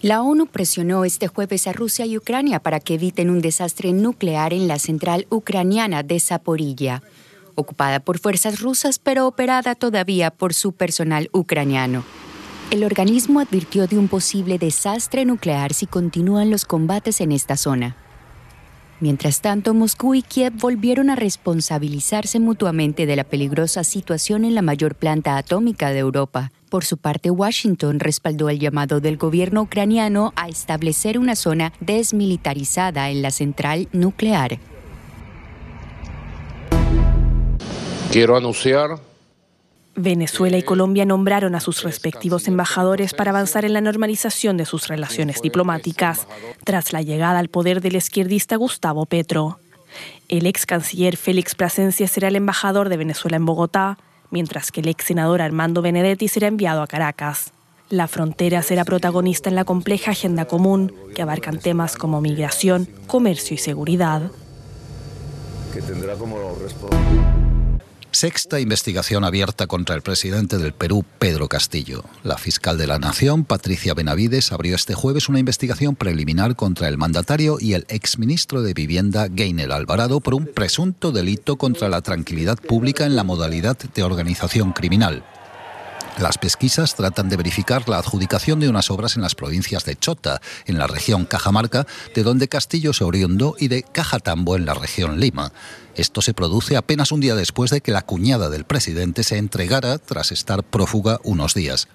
[0.00, 4.52] La ONU presionó este jueves a Rusia y Ucrania para que eviten un desastre nuclear
[4.52, 7.02] en la central ucraniana de Zaporilla,
[7.56, 12.04] ocupada por fuerzas rusas pero operada todavía por su personal ucraniano.
[12.70, 17.96] El organismo advirtió de un posible desastre nuclear si continúan los combates en esta zona.
[19.00, 24.62] Mientras tanto, Moscú y Kiev volvieron a responsabilizarse mutuamente de la peligrosa situación en la
[24.62, 26.52] mayor planta atómica de Europa.
[26.68, 33.10] Por su parte, Washington respaldó el llamado del gobierno ucraniano a establecer una zona desmilitarizada
[33.10, 34.58] en la central nuclear.
[38.12, 39.00] Quiero anunciar
[39.94, 44.86] Venezuela y Colombia nombraron a sus respectivos embajadores para avanzar en la normalización de sus
[44.86, 46.28] relaciones diplomáticas
[46.64, 49.58] tras la llegada al poder del izquierdista Gustavo Petro.
[50.28, 53.98] El ex canciller Félix Plasencia será el embajador de Venezuela en Bogotá,
[54.30, 57.52] mientras que el ex senador Armando Benedetti será enviado a Caracas.
[57.90, 63.54] La frontera será protagonista en la compleja agenda común que abarcan temas como migración, comercio
[63.54, 64.30] y seguridad.
[65.72, 66.36] Que tendrá como
[68.18, 72.02] Sexta investigación abierta contra el presidente del Perú, Pedro Castillo.
[72.24, 76.98] La fiscal de la Nación, Patricia Benavides, abrió este jueves una investigación preliminar contra el
[76.98, 82.58] mandatario y el exministro de Vivienda, Gainer Alvarado, por un presunto delito contra la tranquilidad
[82.58, 85.22] pública en la modalidad de organización criminal.
[86.18, 90.40] Las pesquisas tratan de verificar la adjudicación de unas obras en las provincias de Chota,
[90.66, 95.20] en la región Cajamarca, de donde Castillo se oriundó, y de Cajatambo, en la región
[95.20, 95.52] Lima.
[95.94, 99.98] Esto se produce apenas un día después de que la cuñada del presidente se entregara
[99.98, 101.86] tras estar prófuga unos días.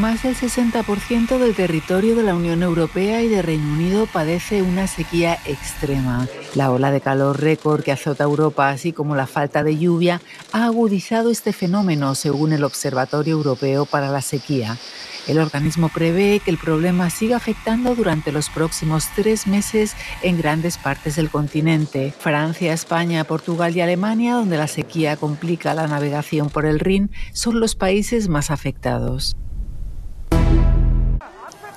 [0.00, 4.86] Más del 60% del territorio de la Unión Europea y de Reino Unido padece una
[4.86, 6.26] sequía extrema.
[6.54, 10.64] La ola de calor récord que azota Europa, así como la falta de lluvia, ha
[10.64, 14.78] agudizado este fenómeno, según el Observatorio Europeo para la Sequía.
[15.28, 20.78] El organismo prevé que el problema siga afectando durante los próximos tres meses en grandes
[20.78, 22.14] partes del continente.
[22.18, 27.60] Francia, España, Portugal y Alemania, donde la sequía complica la navegación por el Rin, son
[27.60, 29.36] los países más afectados.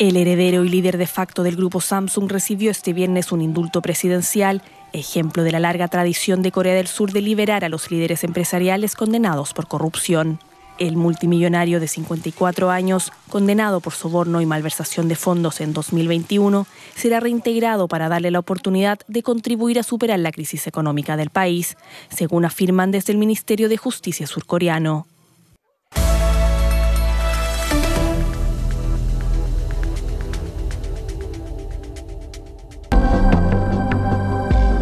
[0.00, 4.62] El heredero y líder de facto del grupo Samsung recibió este viernes un indulto presidencial,
[4.94, 8.94] ejemplo de la larga tradición de Corea del Sur de liberar a los líderes empresariales
[8.94, 10.40] condenados por corrupción.
[10.78, 17.20] El multimillonario de 54 años, condenado por soborno y malversación de fondos en 2021, será
[17.20, 21.76] reintegrado para darle la oportunidad de contribuir a superar la crisis económica del país,
[22.08, 25.09] según afirman desde el Ministerio de Justicia surcoreano.